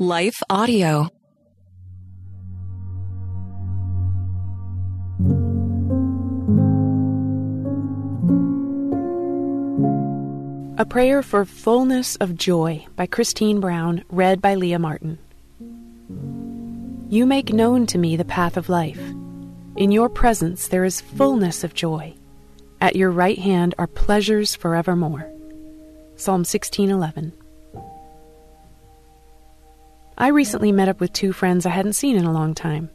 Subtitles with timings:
[0.00, 1.08] Life Audio.
[10.76, 15.16] A Prayer for Fullness of Joy by Christine Brown, read by Leah Martin.
[17.08, 18.98] You make known to me the path of life.
[19.76, 22.14] In your presence there is fullness of joy.
[22.80, 25.30] At your right hand are pleasures forevermore.
[26.16, 27.43] Psalm 16:11.
[30.16, 32.88] I recently met up with two friends I hadn't seen in a long time.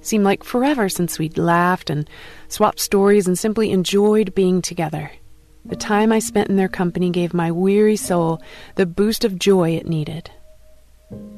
[0.00, 2.08] Seemed like forever since we'd laughed and
[2.48, 5.12] swapped stories and simply enjoyed being together.
[5.64, 8.42] The time I spent in their company gave my weary soul
[8.74, 10.30] the boost of joy it needed.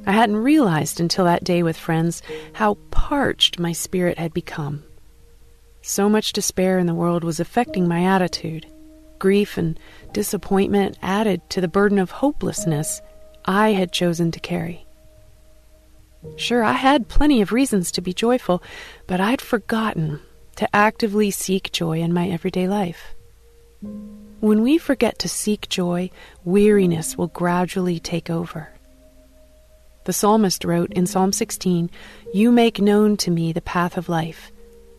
[0.07, 2.23] I hadn't realized until that day with friends
[2.55, 4.85] how parched my spirit had become.
[5.83, 8.67] So much despair in the world was affecting my attitude.
[9.19, 9.79] Grief and
[10.13, 13.03] disappointment added to the burden of hopelessness
[13.45, 14.87] I had chosen to carry.
[16.37, 18.63] Sure, I had plenty of reasons to be joyful,
[19.07, 20.21] but I'd forgotten
[20.57, 23.15] to actively seek joy in my everyday life.
[24.41, 26.11] When we forget to seek joy,
[26.45, 28.69] weariness will gradually take over.
[30.05, 31.91] The psalmist wrote in Psalm 16,
[32.35, 34.51] You make known to me the path of life.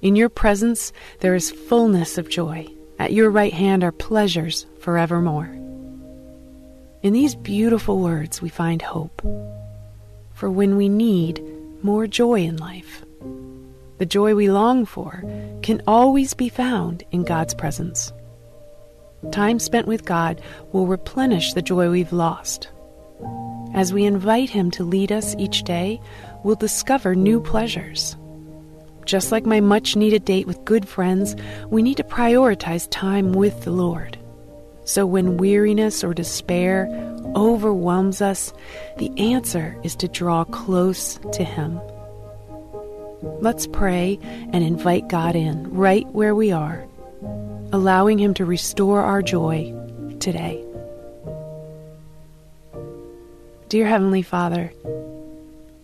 [0.02, 2.68] In your presence there is fullness of joy.
[2.98, 5.50] At your right hand are pleasures forevermore.
[7.04, 9.22] In these beautiful words we find hope.
[10.42, 11.40] For when we need
[11.84, 13.06] more joy in life,
[14.00, 15.24] the joy we long for
[15.62, 18.12] can always be found in God's presence.
[19.32, 22.70] Time spent with God will replenish the joy we've lost.
[23.76, 26.02] As we invite Him to lead us each day,
[26.44, 28.18] we'll discover new pleasures.
[29.06, 31.36] Just like my much needed date with good friends,
[31.70, 34.18] we need to prioritize time with the Lord.
[34.86, 36.88] So when weariness or despair
[37.36, 38.54] overwhelms us,
[38.98, 41.80] the answer is to draw close to Him.
[43.22, 46.86] Let's pray and invite God in right where we are
[47.74, 49.74] allowing Him to restore our joy
[50.20, 50.64] today.
[53.70, 54.74] Dear Heavenly Father,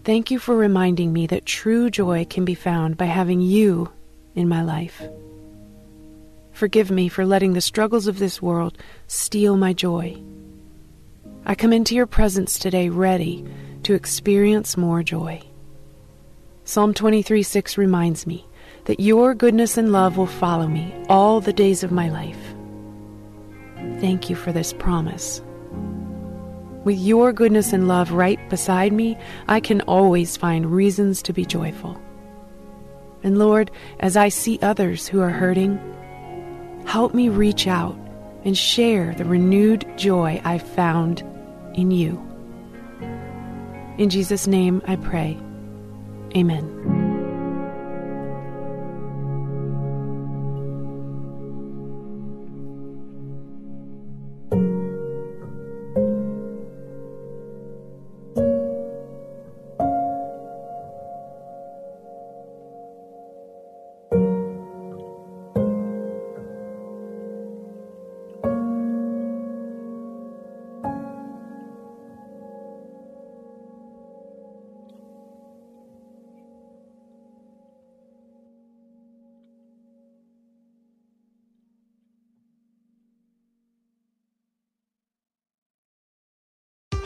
[0.03, 3.91] thank you for reminding me that true joy can be found by having you
[4.35, 5.01] in my life.
[6.51, 10.21] Forgive me for letting the struggles of this world steal my joy.
[11.49, 13.45] I come into your presence today ready
[13.83, 15.41] to experience more joy.
[16.65, 18.45] Psalm 23 6 reminds me
[18.83, 22.53] that your goodness and love will follow me all the days of my life.
[24.01, 25.41] Thank you for this promise.
[26.83, 31.45] With your goodness and love right beside me, I can always find reasons to be
[31.45, 31.97] joyful.
[33.23, 33.71] And Lord,
[34.01, 35.79] as I see others who are hurting,
[36.85, 37.97] help me reach out
[38.43, 41.23] and share the renewed joy I've found
[41.77, 42.21] in you.
[43.97, 45.37] In Jesus' name I pray.
[46.35, 46.96] Amen.